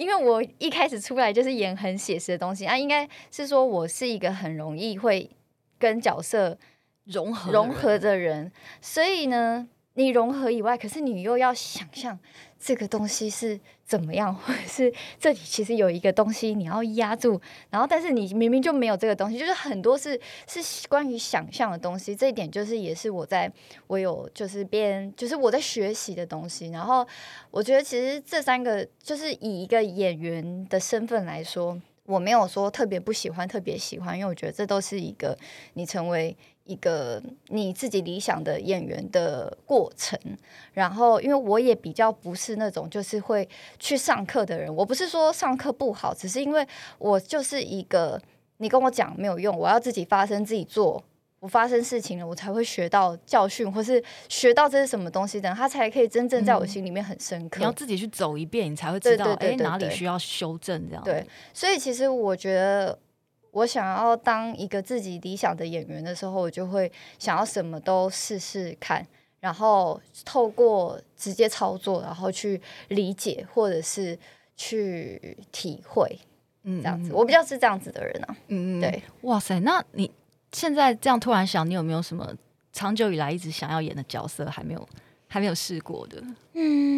[0.00, 5.28] 因为我一开始出来就是演很写实的东西啊，应该是说我是一个很容易会
[5.78, 6.56] 跟角色
[7.04, 12.18] 融合融合的人，所以呢，你融合以外，可是你又要想象。
[12.62, 22.14] 这个东西是怎么样，或者是这里其实有一个东西你要压住，然后但是你明明就没有这个东西，就是很多是是关于想象的东西。
[22.14, 23.50] 这一点就是也是我在
[23.86, 26.68] 我有就是边就是我在学习的东西。
[26.68, 27.06] 然后
[27.50, 35.34] 我觉得其实这三个就是以一个演员的身份来说，我没有说特别不喜欢，特别喜欢，因为我觉得这都是一个
[35.72, 36.36] 你成为。
[36.70, 40.16] 一个你自己理想的演员的过程，
[40.72, 43.48] 然后因为我也比较不是那种就是会
[43.80, 46.64] 去上课的人，我不是说上课不好，只是因为
[46.98, 48.22] 我就是一个
[48.58, 51.02] 你跟我讲没有用，我要自己发生自己做，
[51.40, 57.58] 我发生事情了，我才会学到教训，或是学到这是什么东西的，他才可以真正在我心里面很深刻。
[57.58, 61.02] 嗯，你要自己去走一遍，你才会知道哎哪里需要修正这样。
[61.02, 62.96] 对，所以其实我觉得。
[63.52, 69.06] 我想要当一个自己理想的演员的时候，我就会想要什么都试试看，
[69.40, 74.18] 然后透过直接操作，然后去理解或者是
[74.56, 76.18] 去体会，
[76.62, 77.12] 嗯，这样子。
[77.12, 79.02] 我比较是这样子的人啊，嗯，对。
[79.22, 80.10] 哇塞，那你
[80.52, 82.32] 现在这样突然想，你有没有什么
[82.72, 84.88] 长久以来一直想要演的角色，还没有
[85.26, 86.22] 还没有试过的？
[86.54, 86.89] 嗯，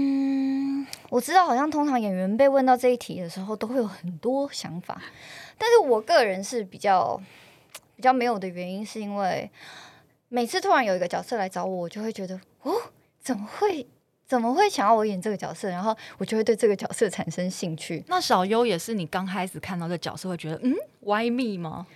[1.12, 4.98] 我知道，好像通常演员被问到这一题的时候，都会有很多想法。
[5.58, 7.20] 但是我个人是比较
[7.94, 9.50] 比较没有的原因，是因为
[10.30, 12.72] 每次突然有一个角色来找我，我就会觉得哦，
[13.20, 13.86] 怎么会
[14.26, 15.68] 怎么会想要我演这个角色？
[15.68, 18.02] 然后我就会对这个角色产生兴趣。
[18.06, 21.86] 那小优也是你刚开始看到这个角色会觉得嗯，Why me 吗？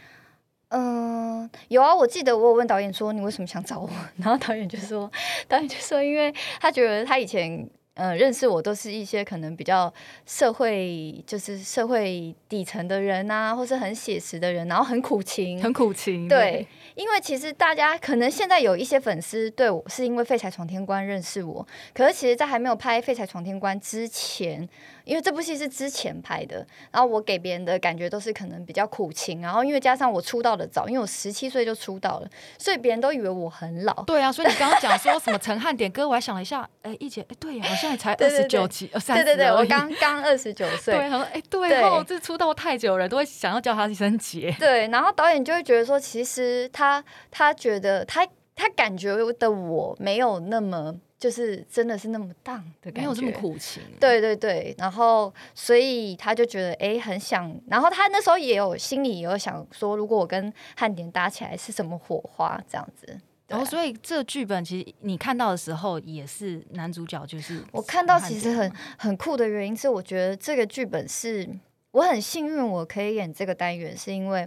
[0.69, 3.89] 嗯、呃，有啊，我记得我有问导演说，你为什么想找我？
[4.19, 5.11] 然后导演就说，
[5.49, 7.67] 导演就说，因为他觉得他以前。
[7.97, 9.93] 呃，认识我都是一些可能比较
[10.27, 16.29] 社会，就是社会底层的人啊，或是很写实的人，然后很苦情，很苦情。
[16.29, 24.69] 对，对，因为其实大家可能现在有一些粉丝对我是因为《废柴闯天关》认识我，可是其实，在还没有拍《废柴闯天关》之前。
[25.07, 33.95] 因为这部戏是之前拍的，然后我给别人的感觉都是可能比较苦情，然后因为加上我出道的早，因为我十七岁就出道了，所以别人都以为我很老。
[34.03, 40.93] 对啊，所以你刚刚讲说什么陈汉典歌，我还想了一下，哎，一姐，哎，对呀，好像也才 二十九几，对对对，我刚刚二十九 岁。
[40.93, 44.55] 对，哎，对哦，这出道太久了，都会想要叫他一声姐。
[44.59, 50.99] 对，然后导演就会觉得说，其实他他觉得他他感觉的我没有那么。
[51.19, 53.83] 就是真的是那么荡的感觉，没有这么苦情。
[53.99, 63.19] 对对对，然后所以他就觉得哎，很想，然后他那时候也有心里也有想说，如果我跟汉典搭起来是什么火花这样子。
[63.49, 71.49] 然后所以这剧本其实你看到的时候也是男主角，就是我看到其实很很酷的原因是，我觉得这个剧本是
[71.93, 74.47] 我很幸运我可以演这个单元，是因为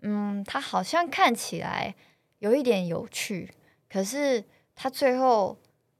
[0.00, 1.94] 嗯，他好像看起来
[2.38, 3.50] 有一点有趣，
[3.90, 4.44] 可是
[4.74, 5.56] 他最后。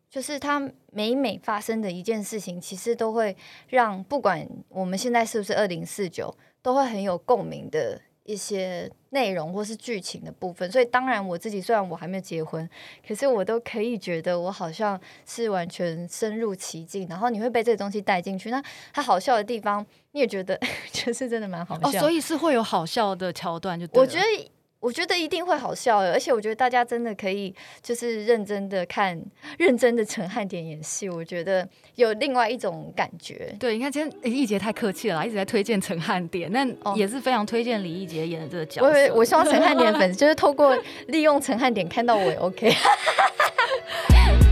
[0.08, 0.58] 就是他
[0.92, 3.36] 每每发生的一件事情，其实都会
[3.68, 10.70] 让不管我们现在是不是二零四九，都会很有共鸣的一些内容或是剧情的部分。
[10.72, 12.66] 所以当然我自己虽然我还没有结婚，
[13.06, 18.50] 可是我都可以觉得我好像是完全深入其境，然后你会被这个东西带进去。
[18.50, 18.62] 那
[18.94, 20.58] 它好笑的地方，你也觉得
[20.92, 21.88] 就是真的蛮好笑。
[21.88, 24.50] 哦，所以是会有好笑的桥段就对，就我觉得。
[24.78, 29.20] 我觉得一定会好笑的，而且我觉得大家真的可以就是认真的看，
[29.58, 33.56] 认真的陈汉典演戏，我觉得有另外一种感觉。
[33.58, 39.12] 对，你看今天易杰太客气了，一直在推荐陈汉典，那也是非常推荐李易杰演的这个角色。
[39.12, 40.76] 我我希望陈汉典的粉 丝就是透过
[41.08, 42.72] 利用陈汉典看到我也 OK。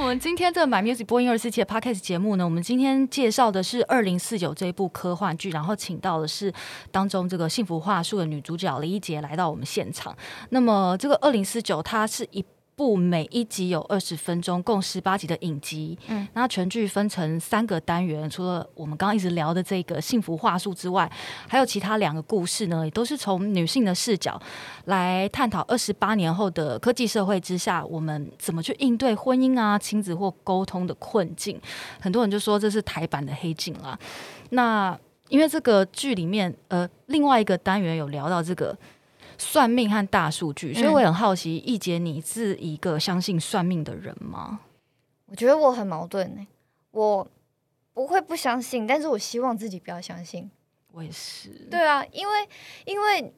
[0.00, 6.50] 我们今天这个 My Music 播音二四七的 Podcast 节目呢，我们今天介绍的是二零四九这一部科幻剧，然后请到的是
[6.90, 10.16] 当中这个幸福话术的女主角李一杰来到我们现场。
[10.48, 12.42] 那么这个二零四九它是一。
[12.80, 15.98] 部每一集有二十分钟，共十八集的影集。
[16.08, 21.12] 嗯，那全剧分成三个单元，除了我们刚刚一直聊的这个幸福话术之外，
[21.46, 24.40] 还有其他两个故事呢，也都是从女性的视角
[24.86, 31.60] 来探讨二十八年后的科技社会之下，我们怎么去应对婚姻啊、亲子或沟通的困境。
[32.00, 33.98] 很多人就说这是台版的黑镜啦。
[34.52, 38.74] 那因为这个剧里面，呃，另外一个单元有聊到这个。
[39.40, 44.60] 算命和大数据，所以我也很好奇，易姐，你是一个相信算命的人吗？
[45.24, 46.46] 我觉得我很矛盾呢，
[46.90, 47.26] 我
[47.94, 50.50] 不会不相信，但是我希望自己不要相信。
[50.92, 51.48] 我也是。
[51.70, 52.48] 对啊，因为
[52.84, 53.32] 因为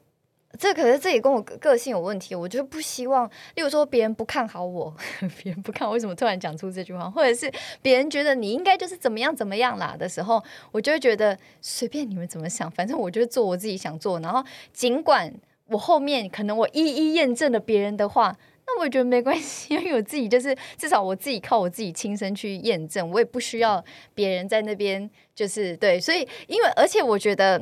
[0.59, 4.93] 这可是自己跟我个性有问题，我就不希望，例如说别人不看好我，
[5.41, 7.49] 别人不看我，为什么突然讲出这句话，或者是
[7.81, 15.33] 别人觉得你应该就是怎么样怎么样啦的时候，我就会觉得随便你们怎么想，反正我就做我自己想做，然后尽管。
[15.73, 23.83] 我后面可能我一一验证了别人的话，那我觉得没关系，因为我自己就是至少我自己靠我自己亲身去验证，我也不需要
[24.13, 27.61] 别人在那边就是对，所以因为而且我觉得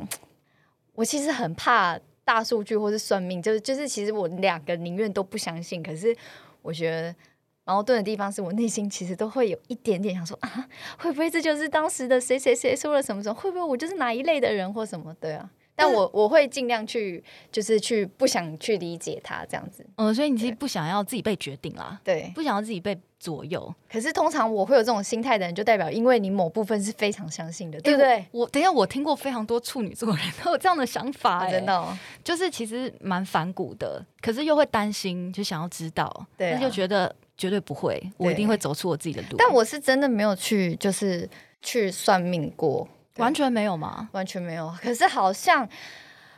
[0.94, 6.16] 我其实很怕大数据或是算命，就是就是其实我两个宁愿都不相信，可是
[6.62, 7.16] 我觉得
[7.64, 10.68] 矛盾的地方是我内心其实都会有一点点想说啊，
[11.00, 15.16] 会不会这就是当时的谁谁谁说了什么什么，会不会我就是哪一类的人或什么？
[15.20, 15.50] 对啊。
[15.82, 19.86] 但我我会尽量去，就是去不想去理解他这样子。
[19.96, 23.74] 嗯，所以你其实不想要自己被决定啦，对，不想要自己被左右。
[23.90, 28.08] 可是通常我会有这种心态的人，就代表因为你某部分是非常相信的，对不对？
[28.08, 39.38] 欸、我，我等一下，我听过非常多处女座人都有这样的想法、欸，真的、哦，就是其实蛮反骨的，可是又会担心，就想要知道，对、啊，就觉得绝对不会，我一定会走出我自己的路。
[39.38, 41.30] 但我是真的没有去，就是
[41.62, 42.88] 去算命过，
[43.18, 44.10] 完全没有吗？
[44.12, 44.74] 完全没有。
[44.82, 45.68] 可是好像。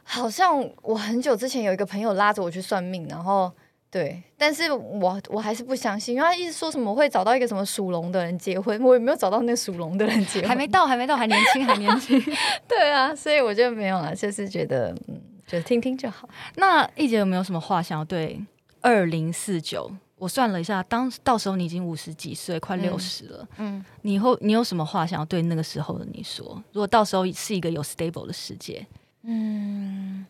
[0.05, 3.49] 好像我很久之前有一个朋友拉着我去算命，然后
[3.89, 12.21] 对，但是我我还是不相信，因为他一直说什么会找到一个什么属龙的人结婚，我也没有找到那个属龙的人结婚，还没到，还没到，还年轻，还年轻，
[12.67, 16.27] 对啊，所以我就没有了，就是觉得嗯，就听听就好。
[16.55, 18.45] 那易杰有没有什么话想要对
[18.81, 19.89] 二零四九？
[20.17, 26.63] 我算了一下，当到时候你已经五十几岁，快六十了，嗯，嗯，你以后你有什么话想要对那个时候的你说？
[26.71, 28.85] 如果到时候是一个有 stable 的世界。
[29.23, 30.25] 嗯，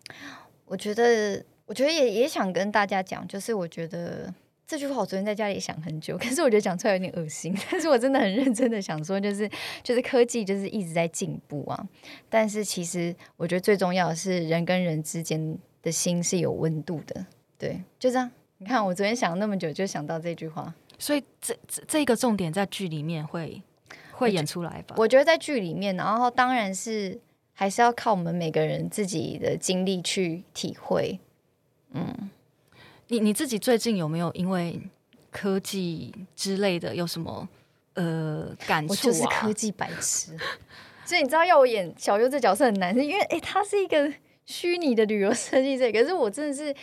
[0.65, 4.33] 我觉得，我觉得也也想跟大家讲，就是我觉得
[4.65, 9.49] 这句话我昨天在家里想很久，可是我觉得讲出来有点恶心，但是我真的很认真的想说，就是
[9.83, 11.87] 就是科技就是一直在进步啊，
[12.29, 17.25] 但是其实我觉得最重要的是人跟人之间的心是有温度的。
[17.57, 18.31] 对，就这样。
[18.63, 20.73] 你看，我昨天想了那么久，就想到这句话。
[20.97, 23.61] 所以这这这个重点在剧里面会
[24.13, 24.95] 会演出来吧？
[24.97, 27.19] 我觉得在剧里面，然后当然是
[27.51, 31.19] 还是要靠我们每个人自己的经历去体会。
[31.91, 32.29] 嗯，
[33.09, 34.79] 你你自己最近有没有因为
[35.29, 37.45] 科技之类的有什么
[37.95, 38.95] 呃感触啊？
[38.95, 40.37] 我就是科技白痴，
[41.03, 44.09] 所以你知道要我演小优这角色很难，是因为哎，他是一个
[44.45, 46.73] 虚拟的旅游设计师，可是我真的是。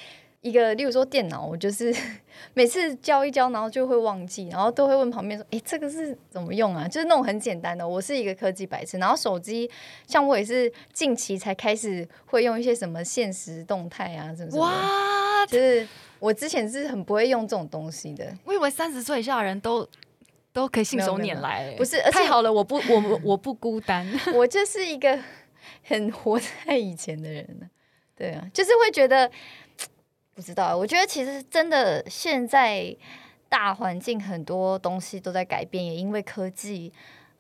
[0.42, 1.94] 一个，例如说电脑，我就是
[2.54, 7.86] 每次教一教，然后就会忘记，然后都会问旁边说：“诶，这个是怎么用啊？”就是那种很简单的。
[7.86, 9.70] 我是一个科技白痴，然后手机，
[10.06, 14.62] 像我也是近期才开始会用一些什么限时动态啊，什么什么。
[14.62, 15.46] 哇！
[15.46, 15.86] 就是
[16.18, 18.34] 我之前是很不会用这种东西的。
[18.44, 19.86] 我以为三十岁以下的人都
[20.54, 22.00] 都可以信手拈来，不是？
[22.10, 24.06] 太好了，我不，我我不孤单。
[24.34, 25.18] 我就是一个
[25.84, 27.66] 很活在以前的人呢。
[28.16, 29.30] 对啊，就是会觉得。
[30.34, 32.96] 不知道，我觉得其实真的现在
[33.48, 36.92] 大环境很多东西都在改变，也因为科技。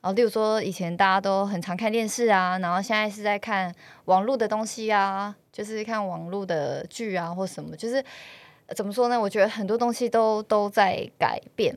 [0.02, 3.74] 然后，例如说以前大家都很常看电视啊，然后现在是在看
[4.06, 8.04] 网络的东西啊，就是看网络的剧啊或什么，就是
[8.74, 9.20] 怎么说呢？
[9.20, 11.76] 我觉得很多东西都都在改变。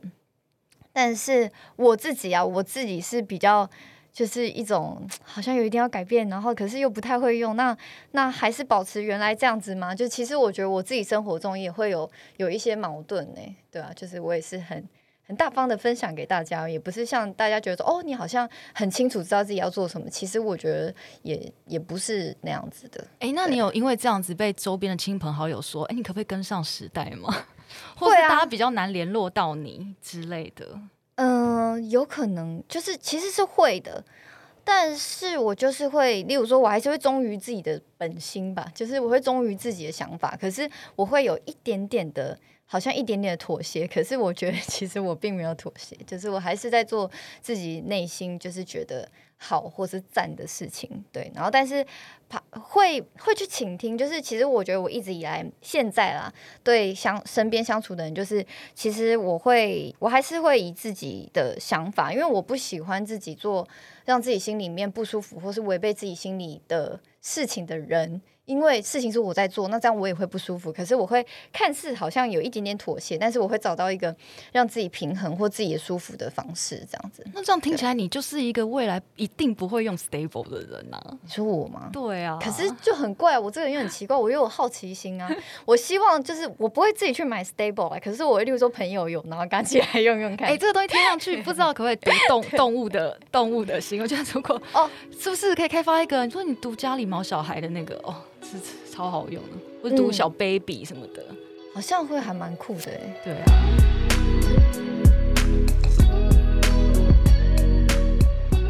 [0.92, 3.70] 但是我自己啊，我自己是比较。
[4.14, 7.76] 就是一种好像有一定要改变，然后可是又不太会用，那
[8.12, 9.92] 那还是保持原来这样子吗？
[9.92, 13.40] 就其实我觉得我自己生活中也会有有一些矛盾呢，
[13.72, 14.88] 对啊，就是我也是很
[15.26, 23.02] 很大方的分享给大家，也不是像大家觉得说哦，你好像很清楚知道自己要做什么，其实我觉得也也不是那样子的。
[23.14, 27.34] 哎、欸，那你有因为这样子被周边的亲朋好友说，哎、欸，你可不可以跟上时代吗？
[27.96, 30.78] 或者大家比较难联络到你之类的？
[31.16, 34.04] 嗯、有可能就是其实是会的，
[34.64, 47.10] 但是我就是会，例如说，我还是会忠于自己的本心吧，就是我会忠于自己的想法，可是我会有一点点的，好像一点点的妥协，可是我觉得 其实我并没有妥协，就是我还是在做
[47.40, 49.08] 自己内心就是觉得。
[49.36, 51.86] 好或是赞的事情，对，然后但是
[52.28, 56.32] 怕会会去倾听，就是其实我觉得我一直以来现在啦，
[56.62, 63.68] 对相身边相处的人，就是其实我会我还是会以自己的想法，因为我不喜欢自己做
[64.04, 68.22] 让自己心里面不舒服或是违背自己心里的事情的人。
[68.46, 70.72] 因为事情是我在做，那这样我也会不舒服。
[70.72, 74.14] 可是我会看似好像有一点点妥协，但是我会找到一个
[74.52, 77.24] 让自己平衡或自己也舒服的方式，这样子。
[77.32, 81.16] 那这样听起来，你就是一个未来一定不会用 stable 的人呐、啊？
[81.22, 81.88] 你说我吗？
[81.92, 82.38] 对啊。
[82.42, 85.30] 可是就很怪，我这个人又很奇怪，我又有好奇心啊。
[85.64, 90.48] 我希望就是我不会自己去买 stable 啊，可是我例如说朋友有，然后赶紧来用用看。
[90.48, 94.02] 哎、欸，这个东西听上去，不知道可不可以读 动动物的动物的心？
[94.02, 96.26] 我觉得如果哦，是不是可以开发一个？
[96.26, 98.14] 你说你读家里毛小孩的那个哦。
[98.44, 98.58] 是
[98.92, 99.48] 超好用的，
[99.82, 101.36] 或者读小 baby 什么的，嗯、
[101.74, 102.90] 好像会还蛮酷的。
[103.24, 103.44] 对啊。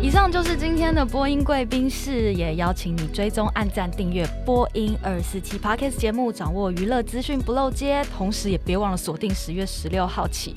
[0.00, 8.04] 以上就是今天的播音贵宾室，也邀请你追踪、按赞、订阅播音二四七 Podcast 节目，掌握娱乐资讯不漏接。
[8.14, 10.52] 同时，也别忘了锁定十月十六号起，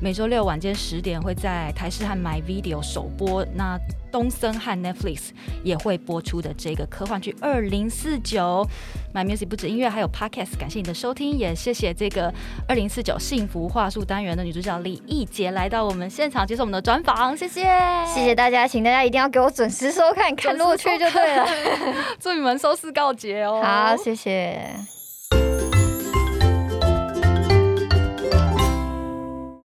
[0.00, 3.44] 每周六晚间十点会在台视和 My Video 首播。
[3.54, 3.78] 那
[4.16, 5.28] 东森和 Netflix
[5.62, 8.66] 也会播出的这个科幻剧《二零四九》
[9.14, 10.56] ，My Music 不止音乐，还有 Podcast。
[10.58, 12.32] 感谢你的收听，也谢谢这个
[12.66, 17.62] 二零四九幸福话术单元的女主角李易杰来到我们现场接受我们的专访，谢谢，
[18.06, 21.46] 谢谢大家，请大家一定要给我准时收看，看落去就对了，
[22.18, 23.60] 祝你们收视告捷哦。
[23.62, 24.95] 好，谢谢。